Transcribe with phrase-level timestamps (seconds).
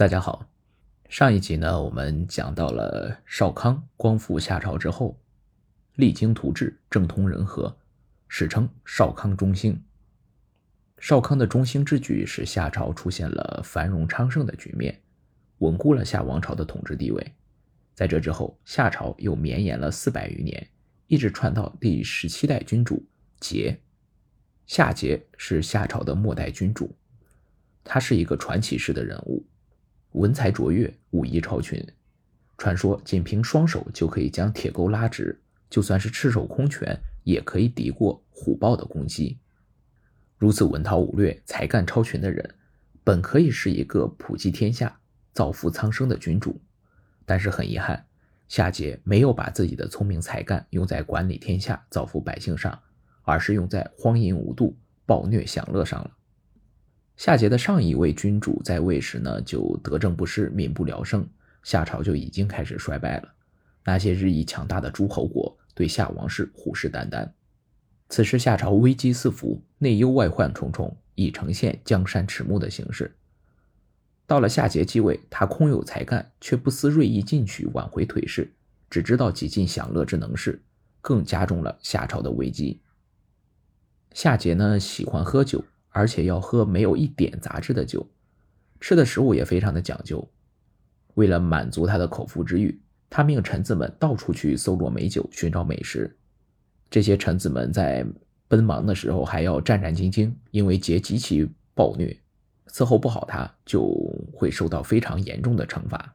[0.00, 0.48] 大家好，
[1.10, 5.20] 上一集呢，我们讲到了少康光复夏朝之后，
[5.96, 7.76] 励精图治，政通人和，
[8.26, 9.84] 史称少康中兴。
[10.96, 15.02] 少康的中兴之举，使夏朝出现了繁荣昌盛的局面，
[15.58, 17.34] 稳固了夏王朝的统治地位。
[17.92, 20.66] 在这之后，夏朝又绵延了四百余年，
[21.08, 23.04] 一直传到第十七代君主
[23.38, 23.76] 桀。
[24.66, 26.96] 夏桀是夏朝的末代君主，
[27.84, 29.44] 他是一个传奇式的人物。
[30.12, 31.84] 文才卓越，武艺超群，
[32.58, 39.38] 传说仅凭双手就可以将铁钩拉直，就算是赤手空拳也可以敌过虎豹的攻击。
[40.36, 42.54] 如此文韬武略、才干超群的人，
[43.04, 44.98] 本可以是一个普济天下、
[45.32, 46.60] 造福苍生的君主，
[47.24, 48.06] 但是很遗憾，
[48.48, 52.76] 夏桀没有把自己的聪明才干用在管理天下、造福百姓上，
[53.22, 56.10] 而是用在荒淫无度、暴虐享乐上了。
[57.20, 61.28] 夏桀的上一位君主在位时呢，就德政不施，民不聊生，
[61.62, 63.28] 夏朝就已经开始衰败了。
[63.84, 67.28] 那些日益强大的诸侯国对夏王室虎视眈眈。
[68.08, 73.14] 此时夏朝危机四伏，内忧外患重重，已呈现江山迟暮的形势。
[74.26, 78.50] 到了夏桀继位，他空有才干，却不思锐意进取，挽回颓势，
[78.88, 80.62] 只知道极尽享乐之能事，
[81.02, 82.80] 更加重了夏朝的危机。
[84.14, 85.62] 夏桀呢，喜欢喝酒。
[85.90, 88.06] 而且要喝没有一点杂质的酒，
[88.80, 90.26] 吃的食物也非常的讲究。
[91.14, 96.16] 为了满足他的口腹之欲，他命臣子们到处去搜罗美酒，寻找美食。
[96.88, 98.06] 这些臣子们在
[98.48, 102.16] 奔忙的时候还要战战兢兢，因为桀极其暴虐，
[102.68, 103.92] 伺候不好他就
[104.32, 106.14] 会受到非常严重的惩罚。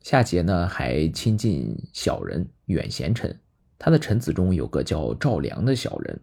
[0.00, 3.38] 夏桀呢还亲近小人，远贤臣。
[3.78, 6.20] 他的臣子中有个叫赵良的小人，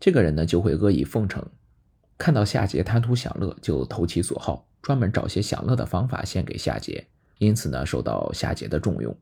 [0.00, 1.44] 这个人呢就会阿谀奉承。
[2.18, 7.04] 看到夏桀贪图享乐，就投其所好，专门找些享乐的方法献给夏桀，
[7.38, 9.16] 因此呢，受到夏桀的重用。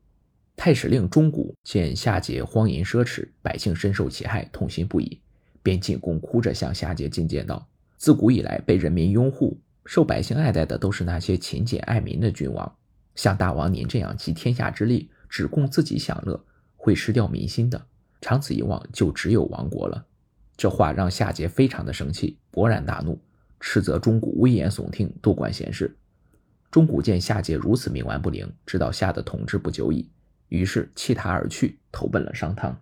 [0.55, 5.21] 太史令钟古见夏桀荒淫奢侈，百姓深受其害，痛心不已，
[5.61, 7.67] 便进宫哭着向夏桀进谏道
[7.97, 9.55] ：“自古以来，被人民拥护、
[9.85, 12.75] 受百姓爱戴的都是那些勤俭爱民的君王，
[13.13, 16.43] 像大王您这样集天下之力，只供自己享乐，
[16.75, 17.85] 会失掉民心的。
[18.19, 20.03] 长此以往，就只有亡国了。”
[20.57, 23.19] 这话让夏桀非常的生气，勃然大怒，
[23.59, 25.95] 斥责钟古危言耸听，多管闲事。
[26.71, 30.09] 钟古见夏桀如此冥顽不灵，知道夏的统治不久矣，
[30.49, 32.75] 于是弃他而去，投奔了商汤。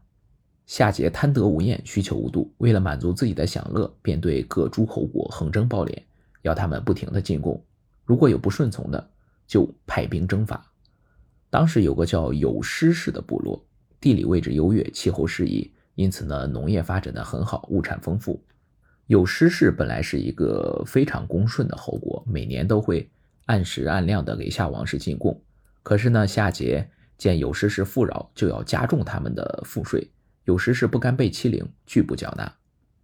[0.65, 5.95] 夏桀贪得无厌，需求无度，为了满足自己的享乐，便对各诸侯国横征暴敛，
[6.41, 7.61] 要他们不停的进贡。
[8.05, 9.09] 如果有不顺从的，
[9.45, 10.65] 就派兵征伐。
[11.49, 13.63] 当时有个叫有师氏的部落，
[13.99, 15.71] 地理位置优越，气候适宜。
[15.95, 18.41] 因此呢，农业发展的很好，物产丰富。
[19.07, 23.09] 有师氏本来是一个非常恭顺的侯国，每年都会
[23.45, 25.41] 按时按量的给夏王室进贡。
[25.83, 26.85] 可是呢，夏桀
[27.17, 30.09] 见有师氏富饶，就要加重他们的赋税。
[30.43, 32.51] 有师氏不甘被欺凌，拒不缴纳。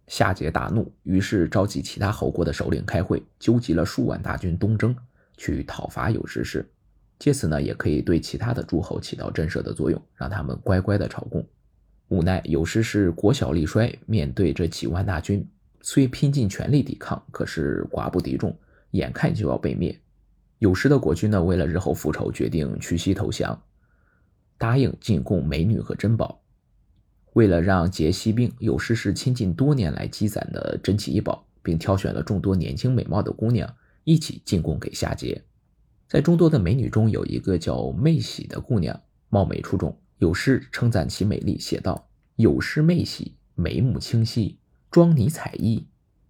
[0.08, 4.94] 夏桀大怒，于是召集其他侯国的首领开会，纠集了数万大军东征，
[5.36, 6.68] 去讨伐有师氏。
[7.18, 11.46] 借此呢，也可以对其他的诸侯起到震慑的作用，让他们乖乖的朝贡。
[12.08, 15.48] 无奈有时是国小力衰，面对这几万大军，
[15.80, 18.56] 虽拼尽全力抵抗，可是寡不敌众，
[18.90, 19.98] 眼看就要被灭。
[20.58, 23.62] 有时的国君呢，为了日后复仇，决定屈膝投降，
[24.58, 26.42] 答应进贡美女和珍宝。
[27.32, 33.74] 为了让杰西兵，有时是倾尽多年来积攒的珍奇异宝，并挑选了众多年轻美貌的姑娘
[34.04, 35.40] 一起进贡给夏桀。
[36.06, 39.98] 在众多的美女中，有一个叫妹喜的姑娘，貌美出众。
[40.22, 44.56] 有诗称赞其美丽，写道：“有诗媚喜，眉目清晰，
[44.88, 45.84] 妆拟彩衣，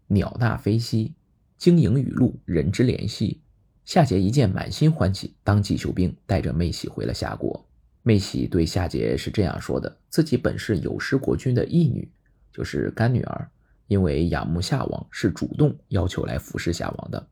[0.07, 1.13] 鸟纳飞兮，
[1.59, 3.43] 晶莹雨露，人之怜惜。”
[3.85, 7.69] 夏桀一见，满心欢喜，当即修兵，带着妹喜回了夏国。
[8.03, 12.11] 妹喜对夏桀是这样说的：“自己本是有失国君的义女，
[12.51, 13.51] 就是干女儿，
[13.89, 17.29] 因为仰慕夏王，是主动要求来服侍夏王的。”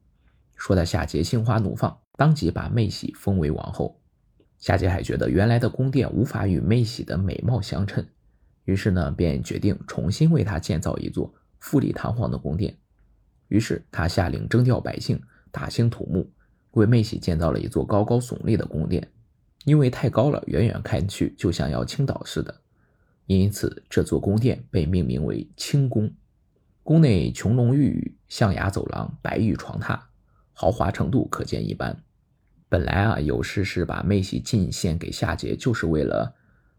[0.56, 3.98] 说的夏桀心花怒放，当即把妹喜封为王后。
[4.60, 8.06] 夏桀还觉得原来的宫殿无法与妹喜的美貌相称，
[8.64, 12.76] 于是呢，便决定重新为她建造一座富丽堂皇的宫殿。
[13.48, 15.20] 于是他下令征调百姓，
[15.50, 16.30] 大兴土木，
[16.70, 19.10] 为妹喜建造了一座高高耸立的宫殿。
[19.64, 22.60] 因为太高了，远远看去就像要倾倒似的，
[23.26, 26.12] 因此这座宫殿被命名为清宫。
[26.82, 29.98] 宫内琼龙玉宇，象牙走廊，白玉床榻，
[30.52, 32.04] 豪华程度可见一斑。
[32.70, 36.36] 本来啊，有事是把妹喜进献给夏桀，就是为了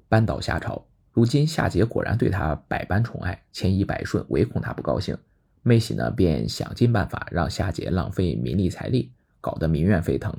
[0.07, 0.87] 扳倒夏朝。
[1.11, 5.17] 如今夏桀果然对他百般宠爱，千依百顺，唯恐他不高兴。
[5.63, 9.11] 妹喜呢，便想尽办法让夏桀浪费民力财力，
[9.41, 10.33] 搞得民怨沸腾。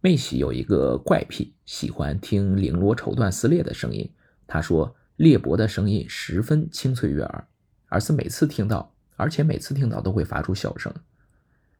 [0.00, 4.10] 妹喜有一个怪癖，喜欢听绫罗绸缎撕裂的声音。
[4.46, 7.46] 他说，裂帛的声音十分清脆悦耳，
[7.88, 10.90] 而是每次听到，而且每次听到都会发出笑声。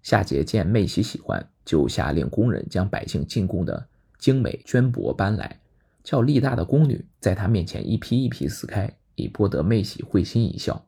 [0.07, 3.89] 夏桀见妹喜喜欢，就下令工人将百姓进贡的
[4.21, 5.59] 精美绢帛搬来，
[6.05, 10.87] 叫力大的宫女在他面前一批一批撕开，以博得妹喜会心一笑。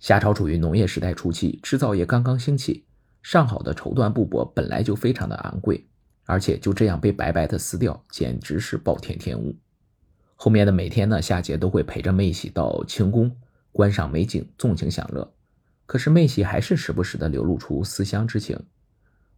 [0.00, 2.84] 夏朝处于农业时代初期，制造业刚刚兴起，
[3.22, 5.86] 上好的绸缎布帛本来就非常的昂贵。
[6.26, 9.56] 而且就这样被白白的撕掉，简直是暴殄天物。
[10.36, 13.34] 后面的每天呢，夏桀都会陪着妹喜到清宫
[13.72, 15.32] 观赏美景，纵情享乐。
[15.88, 18.60] 可是妹喜还是时不时的流露出思乡之情。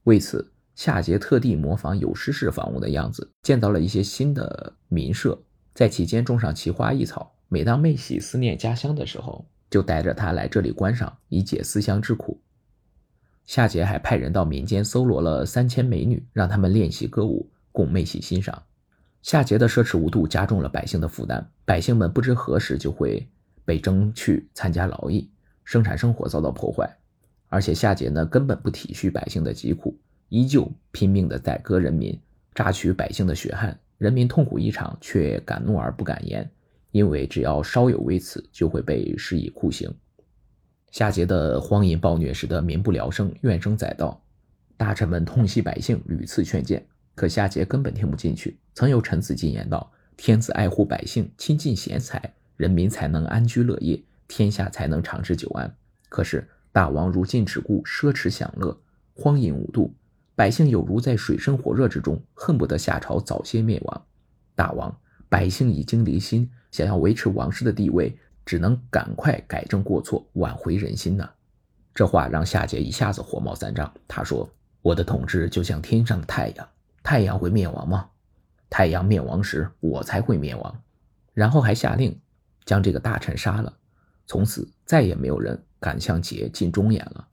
[0.02, 5.40] 为此，夏桀特地模仿有诗式房屋的样子，建造了一些新的民舍，
[5.74, 7.32] 在其间种上奇花异草。
[7.48, 12.40] 每当妹喜思念家乡的时候，就带着她来这里观赏，以解思乡之苦。
[13.46, 18.60] 夏桀还派人到民间搜罗了三千美女，让他们练习歌舞，供妹喜欣赏。
[19.22, 23.28] 夏桀的奢侈无度加重了百姓的负担，百姓们不知何时就会
[23.64, 25.30] 被征去参加劳役，
[25.70, 26.96] 生产生活遭到破坏。
[27.48, 29.96] 而且夏桀呢，根本不体恤百姓的疾苦，
[30.28, 32.18] 依旧拼命的宰割人民，
[32.56, 33.78] 榨取百姓的血汗。
[33.96, 36.50] 人民痛苦异常，却敢怒而不敢言，
[36.90, 39.94] 因为只要稍有微词，就会被施以酷刑。
[40.90, 44.20] 夏桀的荒淫暴虐使得民不聊生，怨声载道。
[44.76, 46.84] 大臣们痛惜百姓，屡次劝谏，
[47.14, 48.58] 可夏桀根本听不进去。
[48.74, 55.76] 曾有臣子进言道：“天子爱护百姓，亲近贤才，人民才能安居乐业，天下才能长治久安。
[56.08, 58.80] 可是大王如今只顾奢侈享乐，
[59.12, 59.92] 荒淫无度，
[60.36, 64.06] 百姓有如在水深火热之中，恨不得夏朝早些灭亡。
[64.54, 64.96] 大王，
[65.28, 68.16] 百姓已经离心，想要维持王室的地位。”
[68.46, 71.28] 只能赶快改正过错，挽回人心呐！
[71.94, 73.92] 这话让夏桀一下子火冒三丈。
[74.08, 74.50] 他说
[74.82, 76.68] ：“我的统治就像天上的太阳，
[77.04, 78.08] 太阳会灭亡吗？
[78.68, 80.82] 太阳灭亡时，我才会灭亡。”
[81.32, 82.18] 然后还下令
[82.64, 83.72] 将这个大臣杀了。
[84.30, 87.26] 从此再也没有人敢向桀进忠言了。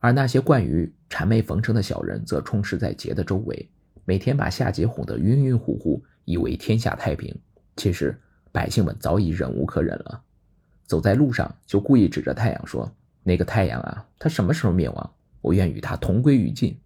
[0.00, 3.70] 而那些惯于谄媚逢生的小人，则充斥在桀的周围，
[4.04, 7.34] 每天把夏桀哄得晕晕乎乎，以为天下太平。
[7.74, 8.20] 其实
[8.52, 10.22] 百姓们早已忍无可忍了。
[10.84, 12.94] 走在路上，就故意指着太阳说
[13.24, 15.10] ：“那个太阳啊，它什么时候灭亡？
[15.40, 16.78] 我愿与它同归于尽。”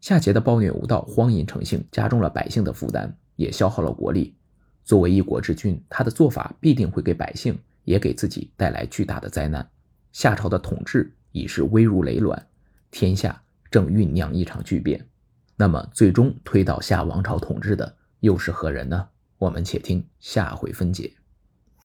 [0.00, 4.34] 夏桀的暴虐无道、荒淫成性，加重了百姓的负担，也消耗了国力。
[4.82, 9.66] 作为一国之君，他的做法必定会给百姓也给自己带来巨大的灾难。
[10.12, 12.46] 夏朝的统治已是危如累卵，
[12.90, 15.08] 天下正酝酿一场巨变。
[15.56, 19.08] 那么，最终推倒夏王朝统治的又是何人呢？
[19.38, 21.12] 我们且听下回分解。